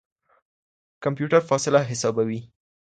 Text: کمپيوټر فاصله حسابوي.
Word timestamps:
کمپيوټر 1.03 1.41
فاصله 1.49 1.81
حسابوي. 1.89 2.39